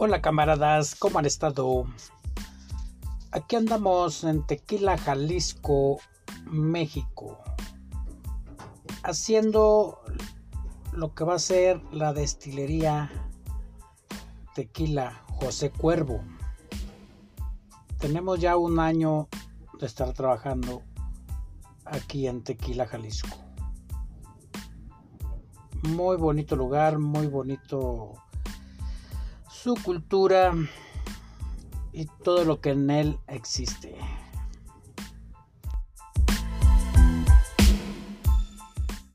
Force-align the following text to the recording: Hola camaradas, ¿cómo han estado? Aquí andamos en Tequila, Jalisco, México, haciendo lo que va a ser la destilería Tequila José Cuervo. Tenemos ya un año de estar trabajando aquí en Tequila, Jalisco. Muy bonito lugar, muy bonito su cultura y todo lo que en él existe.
Hola 0.00 0.22
camaradas, 0.22 0.94
¿cómo 0.94 1.18
han 1.18 1.26
estado? 1.26 1.84
Aquí 3.32 3.56
andamos 3.56 4.22
en 4.22 4.46
Tequila, 4.46 4.96
Jalisco, 4.96 5.98
México, 6.46 7.36
haciendo 9.02 9.98
lo 10.92 11.16
que 11.16 11.24
va 11.24 11.34
a 11.34 11.40
ser 11.40 11.82
la 11.90 12.12
destilería 12.12 13.10
Tequila 14.54 15.24
José 15.40 15.70
Cuervo. 15.70 16.22
Tenemos 17.98 18.38
ya 18.38 18.56
un 18.56 18.78
año 18.78 19.26
de 19.80 19.86
estar 19.86 20.12
trabajando 20.12 20.84
aquí 21.84 22.28
en 22.28 22.44
Tequila, 22.44 22.86
Jalisco. 22.86 23.36
Muy 25.82 26.16
bonito 26.16 26.54
lugar, 26.54 27.00
muy 27.00 27.26
bonito 27.26 28.14
su 29.62 29.74
cultura 29.74 30.52
y 31.92 32.06
todo 32.22 32.44
lo 32.44 32.60
que 32.60 32.70
en 32.70 32.90
él 32.90 33.18
existe. 33.26 33.96